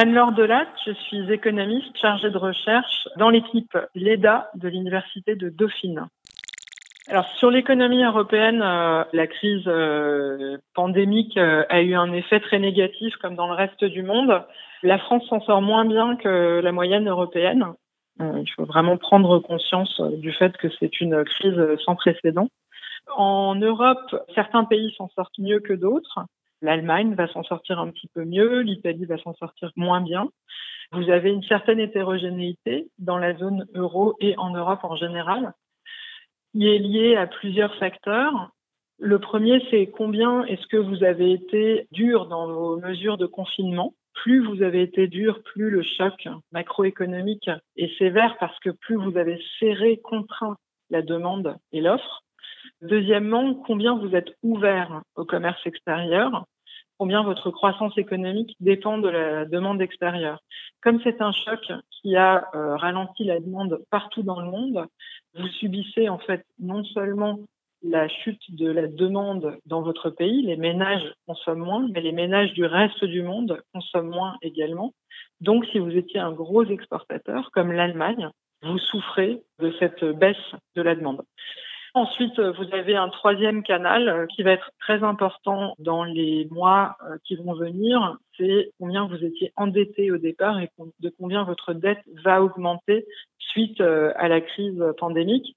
Anne-Laure 0.00 0.32
Delat, 0.32 0.66
je 0.86 0.92
suis 0.92 1.30
économiste 1.30 1.94
chargée 2.00 2.30
de 2.30 2.38
recherche 2.38 3.06
dans 3.18 3.28
l'équipe 3.28 3.76
LEDA 3.94 4.50
de 4.54 4.66
l'Université 4.66 5.36
de 5.36 5.50
Dauphine. 5.50 6.06
Alors 7.08 7.26
sur 7.36 7.50
l'économie 7.50 8.02
européenne, 8.02 8.62
euh, 8.62 9.04
la 9.12 9.26
crise 9.26 9.64
euh, 9.66 10.56
pandémique 10.74 11.36
euh, 11.36 11.64
a 11.68 11.82
eu 11.82 11.92
un 11.96 12.14
effet 12.14 12.40
très 12.40 12.58
négatif 12.58 13.14
comme 13.16 13.34
dans 13.34 13.48
le 13.48 13.52
reste 13.52 13.84
du 13.84 14.02
monde. 14.02 14.42
La 14.82 14.96
France 14.96 15.26
s'en 15.28 15.42
sort 15.42 15.60
moins 15.60 15.84
bien 15.84 16.16
que 16.16 16.62
la 16.64 16.72
moyenne 16.72 17.06
européenne. 17.06 17.66
il 18.20 18.50
faut 18.56 18.64
vraiment 18.64 18.96
prendre 18.96 19.38
conscience 19.38 20.00
du 20.00 20.32
fait 20.32 20.56
que 20.56 20.68
c'est 20.78 21.02
une 21.02 21.24
crise 21.24 21.60
sans 21.84 21.94
précédent. 21.94 22.48
En 23.18 23.54
Europe, 23.54 24.16
certains 24.34 24.64
pays 24.64 24.94
s'en 24.96 25.10
sortent 25.10 25.38
mieux 25.38 25.60
que 25.60 25.74
d'autres. 25.74 26.20
L'Allemagne 26.62 27.14
va 27.14 27.26
s'en 27.28 27.42
sortir 27.42 27.78
un 27.78 27.90
petit 27.90 28.08
peu 28.14 28.24
mieux, 28.24 28.60
l'Italie 28.60 29.06
va 29.06 29.18
s'en 29.18 29.34
sortir 29.34 29.70
moins 29.76 30.00
bien. 30.00 30.28
Vous 30.92 31.08
avez 31.08 31.30
une 31.30 31.42
certaine 31.44 31.78
hétérogénéité 31.78 32.88
dans 32.98 33.16
la 33.16 33.34
zone 33.36 33.66
euro 33.74 34.16
et 34.20 34.36
en 34.36 34.50
Europe 34.50 34.82
en 34.82 34.96
général, 34.96 35.54
qui 36.52 36.68
est 36.68 36.78
liée 36.78 37.16
à 37.16 37.26
plusieurs 37.26 37.74
facteurs. 37.76 38.50
Le 38.98 39.18
premier, 39.18 39.64
c'est 39.70 39.86
combien 39.86 40.44
est-ce 40.44 40.66
que 40.66 40.76
vous 40.76 41.04
avez 41.04 41.32
été 41.32 41.86
dur 41.92 42.26
dans 42.26 42.48
vos 42.48 42.76
mesures 42.76 43.16
de 43.18 43.26
confinement. 43.26 43.94
Plus 44.12 44.44
vous 44.44 44.62
avez 44.62 44.82
été 44.82 45.06
dur, 45.06 45.42
plus 45.42 45.70
le 45.70 45.82
choc 45.82 46.28
macroéconomique 46.52 47.48
est 47.76 47.96
sévère 47.96 48.36
parce 48.38 48.58
que 48.58 48.70
plus 48.70 48.96
vous 48.96 49.16
avez 49.16 49.40
serré, 49.58 49.98
contraint 50.02 50.56
la 50.90 51.00
demande 51.00 51.56
et 51.72 51.80
l'offre. 51.80 52.24
Deuxièmement, 52.82 53.54
combien 53.54 53.96
vous 53.96 54.14
êtes 54.14 54.36
ouvert 54.42 55.02
au 55.14 55.24
commerce 55.24 55.64
extérieur, 55.66 56.46
combien 57.00 57.22
votre 57.22 57.50
croissance 57.50 57.96
économique 57.96 58.54
dépend 58.60 58.98
de 58.98 59.08
la 59.08 59.46
demande 59.46 59.80
extérieure. 59.80 60.42
Comme 60.82 61.00
c'est 61.02 61.22
un 61.22 61.32
choc 61.32 61.72
qui 61.90 62.14
a 62.14 62.44
euh, 62.54 62.76
ralenti 62.76 63.24
la 63.24 63.40
demande 63.40 63.78
partout 63.90 64.22
dans 64.22 64.38
le 64.38 64.50
monde, 64.50 64.84
vous 65.34 65.48
subissez 65.48 66.10
en 66.10 66.18
fait 66.18 66.44
non 66.58 66.84
seulement 66.84 67.38
la 67.82 68.06
chute 68.06 68.54
de 68.54 68.70
la 68.70 68.86
demande 68.86 69.56
dans 69.64 69.80
votre 69.80 70.10
pays, 70.10 70.42
les 70.42 70.58
ménages 70.58 71.14
consomment 71.26 71.64
moins, 71.64 71.88
mais 71.90 72.02
les 72.02 72.12
ménages 72.12 72.52
du 72.52 72.66
reste 72.66 73.02
du 73.02 73.22
monde 73.22 73.62
consomment 73.72 74.10
moins 74.10 74.36
également. 74.42 74.92
Donc, 75.40 75.64
si 75.72 75.78
vous 75.78 75.96
étiez 75.96 76.20
un 76.20 76.32
gros 76.32 76.64
exportateur 76.64 77.50
comme 77.52 77.72
l'Allemagne, 77.72 78.28
vous 78.62 78.78
souffrez 78.78 79.40
de 79.58 79.72
cette 79.78 80.04
baisse 80.04 80.36
de 80.76 80.82
la 80.82 80.94
demande. 80.94 81.22
Ensuite, 81.92 82.38
vous 82.38 82.72
avez 82.72 82.94
un 82.94 83.08
troisième 83.08 83.64
canal 83.64 84.08
euh, 84.08 84.26
qui 84.26 84.44
va 84.44 84.52
être 84.52 84.70
très 84.78 85.02
important 85.02 85.74
dans 85.80 86.04
les 86.04 86.46
mois 86.50 86.96
euh, 87.04 87.16
qui 87.24 87.34
vont 87.34 87.52
venir. 87.54 88.16
C'est 88.38 88.70
combien 88.78 89.08
vous 89.08 89.24
étiez 89.24 89.52
endetté 89.56 90.12
au 90.12 90.16
départ 90.16 90.60
et 90.60 90.70
de 91.00 91.12
combien 91.18 91.42
votre 91.42 91.72
dette 91.72 92.02
va 92.24 92.42
augmenter 92.42 93.06
suite 93.38 93.80
euh, 93.80 94.12
à 94.16 94.28
la 94.28 94.40
crise 94.40 94.80
pandémique. 94.98 95.56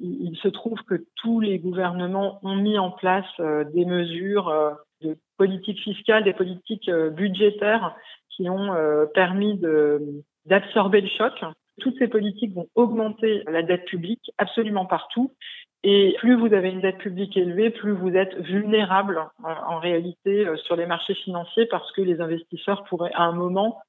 Il 0.00 0.36
se 0.42 0.48
trouve 0.48 0.80
que 0.82 1.04
tous 1.16 1.40
les 1.40 1.58
gouvernements 1.58 2.38
ont 2.44 2.54
mis 2.54 2.78
en 2.78 2.92
place 2.92 3.26
des 3.74 3.84
mesures 3.84 4.76
de 5.02 5.18
politique 5.36 5.80
fiscale, 5.80 6.22
des 6.22 6.32
politiques 6.32 6.88
budgétaires 6.88 7.96
qui 8.30 8.48
ont 8.48 8.70
permis 9.12 9.60
d'absorber 10.46 11.00
le 11.00 11.08
choc. 11.08 11.32
Toutes 11.80 11.98
ces 11.98 12.06
politiques 12.06 12.54
vont 12.54 12.68
augmenter 12.76 13.42
la 13.48 13.64
dette 13.64 13.86
publique 13.86 14.30
absolument 14.38 14.86
partout 14.86 15.32
et 15.84 16.16
plus 16.18 16.34
vous 16.34 16.52
avez 16.52 16.70
une 16.70 16.80
dette 16.80 16.98
publique 16.98 17.36
élevée, 17.36 17.70
plus 17.70 17.92
vous 17.92 18.14
êtes 18.16 18.34
vulnérable 18.38 19.18
euh, 19.44 19.48
en 19.66 19.78
réalité 19.78 20.46
euh, 20.46 20.56
sur 20.56 20.74
les 20.74 20.86
marchés 20.86 21.14
financiers 21.14 21.66
parce 21.66 21.90
que 21.92 22.00
les 22.00 22.20
investisseurs 22.20 22.84
pourraient 22.84 23.14
à 23.14 23.22
un 23.22 23.32
moment 23.32 23.80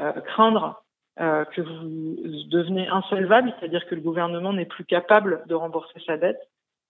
euh, 0.00 0.12
craindre 0.12 0.80
que 1.16 1.60
vous 1.60 2.24
devenez 2.50 2.88
insolvable, 2.88 3.54
c'est-à-dire 3.56 3.86
que 3.86 3.94
le 3.94 4.00
gouvernement 4.00 4.52
n'est 4.52 4.64
plus 4.64 4.84
capable 4.84 5.44
de 5.46 5.54
rembourser 5.54 6.00
sa 6.04 6.16
dette. 6.16 6.40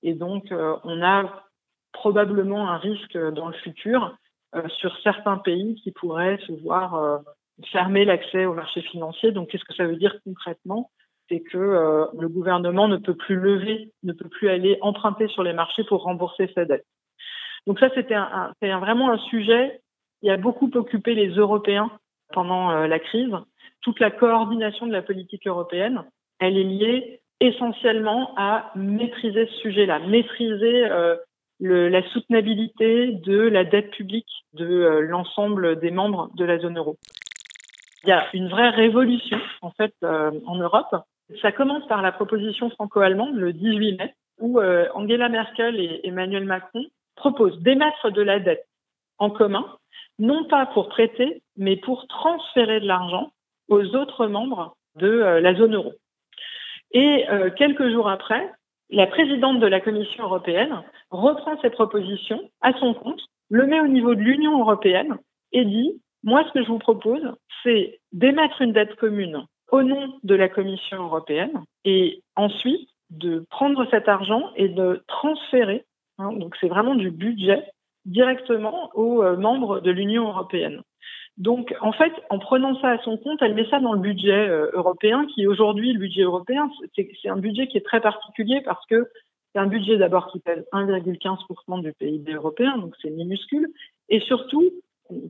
Et 0.03 0.15
donc, 0.15 0.47
on 0.51 1.03
a 1.03 1.45
probablement 1.93 2.71
un 2.71 2.79
risque 2.79 3.19
dans 3.19 3.49
le 3.49 3.53
futur 3.53 4.17
sur 4.79 4.97
certains 5.03 5.37
pays 5.37 5.75
qui 5.75 5.93
pourraient 5.93 6.39
se 6.47 6.53
voir 6.53 7.21
fermer 7.67 8.07
l'accès 8.07 8.47
aux 8.47 8.55
marchés 8.55 8.81
financiers. 8.81 9.31
Donc, 9.31 9.51
qu'est-ce 9.51 9.65
que 9.67 9.75
ça 9.75 9.85
veut 9.85 9.97
dire 9.97 10.19
concrètement? 10.25 10.91
C'est 11.29 11.41
que 11.41 11.59
euh, 11.59 12.07
le 12.19 12.29
gouvernement 12.29 12.89
ne 12.89 12.97
peut 12.97 13.15
plus 13.15 13.37
lever, 13.37 13.93
ne 14.03 14.13
peut 14.13 14.29
plus 14.29 14.49
aller 14.49 14.79
emprunter 14.81 15.29
sur 15.29 15.43
les 15.43 15.53
marchés 15.53 15.85
pour 15.85 16.03
rembourser 16.03 16.51
sa 16.55 16.65
dette. 16.65 16.85
Donc 17.67 17.79
ça, 17.79 17.89
c'était 17.95 18.17
vraiment 18.61 19.11
un 19.11 19.19
sujet 19.19 19.81
qui 20.21 20.31
a 20.31 20.37
beaucoup 20.37 20.71
occupé 20.75 21.15
les 21.15 21.29
Européens 21.29 21.91
pendant 22.33 22.71
euh, 22.71 22.87
la 22.87 22.99
crise. 22.99 23.33
Toute 23.81 24.01
la 24.01 24.11
coordination 24.11 24.87
de 24.87 24.93
la 24.93 25.03
politique 25.03 25.47
européenne, 25.47 26.05
elle 26.41 26.59
est 26.59 26.65
liée 26.65 27.21
essentiellement 27.41 28.35
à 28.37 28.71
maîtriser 28.75 29.47
ce 29.47 29.57
sujet-là, 29.63 30.01
maîtriser 30.01 30.85
euh, 30.85 31.17
la 31.61 32.03
soutenabilité 32.11 33.13
de 33.13 33.41
la 33.41 33.65
dette 33.65 33.91
publique 33.93 34.45
de 34.53 35.01
l'ensemble 35.01 35.79
des 35.81 35.91
membres 35.91 36.31
de 36.35 36.45
la 36.45 36.59
zone 36.59 36.77
euro. 36.77 36.97
Il 38.03 38.11
y 38.11 38.13
a 38.13 38.27
une 38.35 38.49
vraie 38.49 38.71
révolution 38.71 39.39
en 39.63 39.71
fait 39.71 39.95
en 40.03 40.57
Europe 40.57 40.95
ça 41.41 41.53
commence 41.53 41.87
par 41.87 42.03
la 42.03 42.13
proposition 42.13 42.71
franco-allemande 42.71 43.37
le 43.37 43.53
18 43.53 43.97
mai, 43.99 44.15
où 44.41 44.61
euh, 44.61 44.87
Angela 44.95 45.29
Merkel 45.29 45.81
et 45.81 46.01
Emmanuel 46.05 46.45
Macron 46.45 46.85
proposent 47.17 47.61
d'émettre 47.61 48.11
de 48.11 48.23
la 48.23 48.41
dette 48.41 48.67
en 49.19 49.31
commun, 49.31 49.67
non 50.19 50.45
pas 50.45 50.67
pour 50.67 50.89
prêter, 50.89 51.43
mais 51.57 51.77
pour 51.77 52.07
transférer 52.09 52.81
de 52.81 52.87
l'argent 52.87 53.33
aux 53.69 53.95
autres 53.95 54.27
membres 54.27 54.77
de 54.97 55.09
euh, 55.09 55.41
la 55.41 55.55
zone 55.55 55.75
euro. 55.75 55.93
Et 56.93 57.29
euh, 57.31 57.51
quelques 57.51 57.91
jours 57.91 58.09
après, 58.09 58.53
la 58.91 59.07
présidente 59.07 59.61
de 59.61 59.67
la 59.67 59.81
Commission 59.81 60.25
européenne 60.25 60.83
reprend 61.11 61.61
ces 61.63 61.71
propositions 61.71 62.41
à 62.61 62.73
son 62.75 62.95
compte, 62.95 63.21
le 63.51 63.67
met 63.67 63.81
au 63.81 63.89
niveau 63.89 64.15
de 64.15 64.21
l'Union 64.21 64.61
européenne 64.61 65.17
et 65.53 65.65
dit, 65.65 66.01
moi 66.23 66.45
ce 66.47 66.53
que 66.53 66.63
je 66.63 66.69
vous 66.69 66.79
propose, 66.79 67.23
c'est 67.63 68.01
d'émettre 68.13 68.61
une 68.63 68.73
dette 68.73 68.95
commune 68.97 69.47
au 69.75 69.83
nom 69.83 70.21
de 70.23 70.37
la 70.37 70.49
Commission 70.49 71.03
européenne 71.03 71.65
et 71.85 72.23
ensuite 72.37 72.89
de 73.11 73.45
prendre 73.51 73.85
cet 73.91 74.09
argent 74.09 74.51
et 74.55 74.69
de 74.69 75.03
transférer, 75.09 75.85
hein, 76.19 76.33
donc 76.33 76.55
c'est 76.61 76.69
vraiment 76.69 76.95
du 76.95 77.11
budget, 77.11 77.65
directement 78.05 78.91
aux 78.95 79.25
euh, 79.25 79.37
membres 79.37 79.81
de 79.81 79.91
l'Union 79.91 80.29
européenne. 80.29 80.83
Donc, 81.39 81.75
en 81.81 81.91
fait, 81.91 82.13
en 82.31 82.39
prenant 82.39 82.81
ça 82.81 82.91
à 82.91 82.99
son 82.99 83.17
compte, 83.17 83.43
elle 83.43 83.55
met 83.55 83.69
ça 83.69 83.81
dans 83.81 83.95
le 83.95 83.99
budget 83.99 84.49
euh, 84.49 84.71
européen, 84.75 85.27
qui 85.35 85.49
aujourd'hui, 85.49 85.93
le 85.93 85.99
budget 85.99 86.23
européen, 86.23 86.71
c'est 86.95 87.29
un 87.29 87.37
budget 87.37 87.67
qui 87.67 87.77
est 87.77 87.85
très 87.85 88.01
particulier 88.01 88.61
parce 88.65 88.87
que 88.87 89.09
c'est 89.53 89.61
un 89.61 89.67
budget 89.67 89.97
d'abord 89.97 90.31
qui 90.31 90.39
pèse 90.39 90.65
1,15% 90.73 91.83
du 91.83 91.93
PIB 91.95 92.33
européen, 92.33 92.79
donc 92.79 92.95
c'est 93.03 93.11
minuscule, 93.11 93.67
et 94.09 94.21
surtout, 94.21 94.71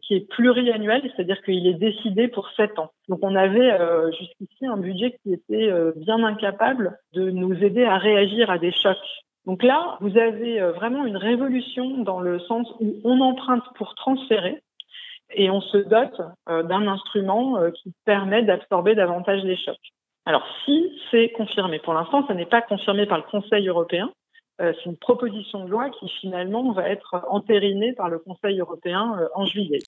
qui 0.02 0.14
est 0.14 0.28
pluriannuel, 0.28 1.02
c'est-à-dire 1.02 1.42
qu'il 1.42 1.66
est 1.66 1.74
décidé 1.74 2.28
pour 2.28 2.48
sept 2.50 2.78
ans. 2.78 2.90
Donc 3.08 3.20
on 3.22 3.34
avait 3.34 3.72
euh, 3.72 4.10
jusqu'ici 4.12 4.66
un 4.66 4.76
budget 4.76 5.18
qui 5.22 5.32
était 5.32 5.70
euh, 5.70 5.92
bien 5.96 6.22
incapable 6.22 6.98
de 7.12 7.30
nous 7.30 7.54
aider 7.62 7.84
à 7.84 7.98
réagir 7.98 8.50
à 8.50 8.58
des 8.58 8.72
chocs. 8.72 8.96
Donc 9.46 9.62
là, 9.62 9.98
vous 10.00 10.16
avez 10.16 10.60
euh, 10.60 10.72
vraiment 10.72 11.04
une 11.04 11.16
révolution 11.16 11.98
dans 11.98 12.20
le 12.20 12.38
sens 12.40 12.72
où 12.80 13.00
on 13.04 13.20
emprunte 13.20 13.64
pour 13.76 13.94
transférer 13.94 14.62
et 15.34 15.50
on 15.50 15.60
se 15.60 15.78
dote 15.78 16.20
d'un 16.46 16.86
instrument 16.86 17.58
qui 17.72 17.92
permet 18.04 18.42
d'absorber 18.42 18.94
davantage 18.94 19.42
les 19.42 19.56
chocs. 19.56 19.74
Alors 20.26 20.46
si 20.64 20.92
c'est 21.10 21.30
confirmé, 21.30 21.80
pour 21.80 21.94
l'instant, 21.94 22.24
ça 22.28 22.34
n'est 22.34 22.46
pas 22.46 22.62
confirmé 22.62 23.06
par 23.06 23.18
le 23.18 23.24
Conseil 23.24 23.66
européen, 23.66 24.12
c'est 24.58 24.86
une 24.86 24.96
proposition 24.96 25.64
de 25.64 25.70
loi 25.70 25.90
qui 25.90 26.08
finalement 26.08 26.72
va 26.72 26.88
être 26.88 27.24
entérinée 27.28 27.92
par 27.92 28.08
le 28.08 28.18
Conseil 28.18 28.60
européen 28.60 29.16
euh, 29.18 29.28
en 29.34 29.46
juillet. 29.46 29.80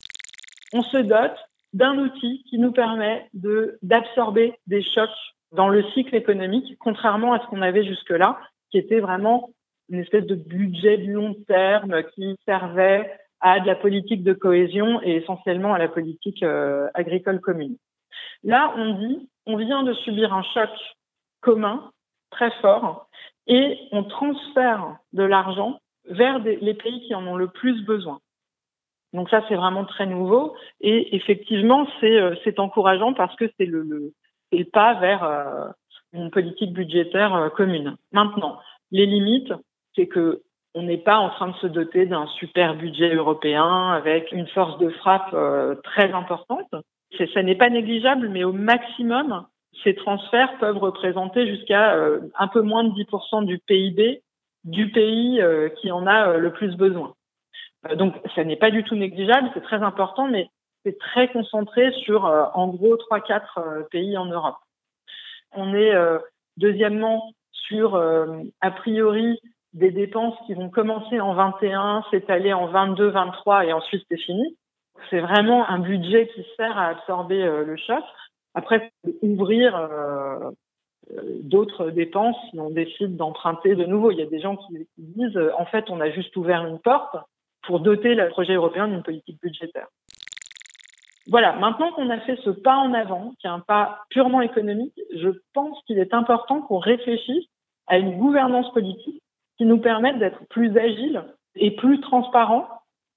On 0.72 0.82
se 0.82 0.99
dote 0.99 1.37
d'un 1.72 1.98
outil 1.98 2.42
qui 2.48 2.59
nous 2.59 2.72
permet 2.72 3.28
d'absorber 3.83 4.54
des 4.66 4.83
chocs 4.83 5.10
dans 5.53 5.68
le 5.68 5.84
cycle 5.91 6.15
économique, 6.15 6.77
contrairement 6.78 7.33
à 7.33 7.41
ce 7.41 7.47
qu'on 7.47 7.63
avait 7.63 7.84
jusque-là, 7.84 8.39
qui 8.71 8.78
était 8.78 9.01
vraiment 9.01 9.51
une 9.89 10.01
espèce 10.01 10.27
de 10.27 10.34
budget 10.34 10.98
de 10.98 11.12
long 11.12 11.34
terme 11.47 12.03
qui 12.15 12.36
servait 12.45 13.10
à 13.41 13.60
de 13.60 13.66
la 13.66 13.77
politique 13.77 14.24
de 14.24 14.33
cohésion 14.33 15.01
et 15.03 15.16
essentiellement 15.16 15.74
à 15.74 15.78
la 15.78 15.89
politique 15.89 16.42
euh, 16.42 16.89
agricole 16.95 17.41
commune. 17.41 17.77
Là, 18.42 18.72
on 18.77 18.95
dit, 18.95 19.28
on 19.47 19.57
vient 19.57 19.83
de 19.83 19.92
subir 19.92 20.33
un 20.33 20.42
choc 20.42 20.71
commun 21.41 21.91
très 22.30 22.51
fort 22.62 23.09
et 23.47 23.78
on 23.93 24.04
transfère 24.04 24.97
de 25.13 25.22
l'argent 25.22 25.81
vers 26.09 26.39
les 26.39 26.75
pays 26.75 27.01
qui 27.07 27.15
en 27.15 27.27
ont 27.27 27.37
le 27.37 27.48
plus 27.48 27.84
besoin. 27.84 28.21
Donc 29.13 29.31
ça, 29.31 29.43
c'est 29.48 29.54
vraiment 29.54 29.84
très 29.84 30.07
nouveau 30.07 30.54
et 30.81 31.16
effectivement, 31.16 31.87
c'est 32.01 32.19
euh, 32.19 32.34
encourageant 32.59 33.15
parce 33.15 33.34
que 33.37 33.51
c'est 33.57 33.66
le, 33.66 34.13
pas 34.72 34.95
vers 34.95 35.25
euh, 35.25 35.69
une 36.13 36.31
politique 36.31 36.72
budgétaire 36.72 37.34
euh, 37.34 37.48
commune. 37.48 37.97
Maintenant, 38.13 38.59
les 38.91 39.07
limites, 39.07 39.53
c'est 39.95 40.07
que 40.07 40.43
on 40.75 40.83
n'est 40.83 40.98
pas 40.98 41.16
en 41.16 41.31
train 41.31 41.48
de 41.48 41.57
se 41.57 41.66
doter 41.66 42.04
d'un 42.04 42.27
super 42.39 42.75
budget 42.75 43.15
européen 43.15 43.93
avec 43.93 44.31
une 44.33 44.47
force 44.48 44.77
de 44.77 44.91
frappe 44.91 45.34
très 45.83 46.13
importante. 46.13 46.69
Ça 47.33 47.43
n'est 47.43 47.54
pas 47.54 47.71
négligeable, 47.71 48.28
mais 48.28 48.45
au 48.45 48.53
maximum, 48.53 49.47
ces 49.84 49.95
transferts 49.95 50.59
peuvent 50.59 50.78
représenter 50.78 51.47
jusqu'à 51.47 51.95
euh, 51.95 52.21
un 52.39 52.49
peu 52.49 52.63
moins 52.63 52.84
de 52.84 52.91
10% 52.91 53.45
du 53.45 53.59
PIB 53.59 54.23
du 54.65 54.91
pays 54.91 55.41
euh, 55.41 55.69
qui 55.69 55.91
en 55.93 56.07
a 56.07 56.31
euh, 56.31 56.39
le 56.39 56.53
plus 56.53 56.77
besoin. 56.77 57.15
donc, 57.95 58.15
ça 58.34 58.45
n'est 58.45 58.57
pas 58.57 58.71
du 58.71 58.83
tout 58.83 58.97
négligeable, 58.97 59.51
c'est 59.55 59.63
très 59.63 59.83
important, 59.83 60.27
mais 60.28 60.49
c'est 60.84 60.99
très 60.99 61.28
concentré 61.28 61.93
sur, 62.05 62.25
en 62.25 62.69
gros, 62.69 62.97
3-4 62.97 63.89
pays 63.91 64.17
en 64.17 64.27
Europe. 64.27 64.57
On 65.53 65.75
est, 65.75 65.93
deuxièmement, 66.59 67.33
sur, 67.51 67.97
a 67.97 68.71
priori, 68.71 69.41
des 69.72 69.91
dépenses 69.91 70.37
qui 70.47 70.55
vont 70.55 70.71
commencer 70.71 71.21
en 71.21 71.34
21, 71.34 72.05
s'étaler 72.13 72.53
en 72.53 72.67
22, 72.67 73.09
23 73.09 73.67
et 73.67 73.72
ensuite 73.72 74.05
c'est 74.09 74.17
fini. 74.17 74.57
C'est 75.11 75.19
vraiment 75.19 75.69
un 75.69 75.81
budget 75.81 76.29
qui 76.29 76.47
sert 76.57 76.79
à 76.79 76.87
absorber 76.87 77.43
le 77.43 77.77
choc. 77.77 78.05
Après, 78.57 78.91
ouvrir 79.21 79.77
euh, 79.77 80.51
euh, 81.13 81.23
d'autres 81.43 81.91
dépenses 81.91 82.37
si 82.51 82.59
on 82.59 82.71
décide 82.71 83.15
d'emprunter 83.15 83.77
de 83.77 83.85
nouveau. 83.85 84.11
Il 84.11 84.19
y 84.19 84.23
a 84.23 84.27
des 84.27 84.41
gens 84.41 84.57
qui, 84.57 84.89
disent, 84.97 85.37
euh, 85.37 85.53
en 85.59 85.67
fait, 85.67 85.91
on 85.91 86.01
a 86.01 86.11
juste 86.11 86.35
ouvert 86.39 86.65
une 86.65 86.79
porte 86.79 87.17
pour 87.65 87.81
doter 87.81 88.15
le 88.15 88.31
projet 88.31 88.55
européen 88.55 88.89
d'une 88.89 89.03
politique 89.03 89.39
budgétaire. 89.43 89.89
Voilà, 91.29 91.53
maintenant 91.57 91.93
qu'on 91.93 92.09
a 92.09 92.19
fait 92.21 92.39
ce 92.45 92.51
pas 92.51 92.77
en 92.77 92.95
avant, 92.95 93.35
qui 93.39 93.47
est 93.47 93.51
un 93.51 93.61
pas 93.61 94.01
purement 94.09 94.41
économique, 94.41 94.99
je 95.15 95.29
pense 95.53 95.79
qu'il 95.87 95.99
est 95.99 96.15
important 96.15 96.63
qu'on 96.63 96.79
réfléchisse 96.79 97.45
à 97.89 97.99
une 97.99 98.17
gouvernance 98.17 98.73
politique 98.73 99.23
qui 99.59 99.67
nous 99.67 99.79
permette 99.79 100.19
d'être 100.19 100.47
plus 100.49 100.79
agile 100.79 101.25
et 101.57 101.73
plus 101.73 102.01
transparent 102.01 102.69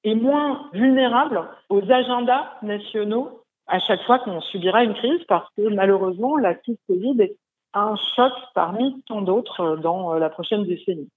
et 0.03 0.15
moins 0.15 0.69
vulnérable 0.73 1.47
aux 1.69 1.89
agendas 1.89 2.57
nationaux 2.61 3.39
à 3.69 3.79
chaque 3.79 4.03
fois 4.03 4.19
qu'on 4.19 4.41
subira 4.41 4.83
une 4.83 4.95
crise 4.95 5.23
parce 5.27 5.47
que 5.55 5.69
malheureusement, 5.69 6.37
la 6.37 6.55
crise 6.55 6.77
Covid 6.87 7.21
est 7.21 7.37
un 7.73 7.95
choc 8.15 8.33
parmi 8.55 9.01
tant 9.07 9.21
d'autres 9.21 9.77
dans 9.77 10.13
euh, 10.13 10.19
la 10.19 10.29
prochaine 10.29 10.65
décennie. 10.65 11.09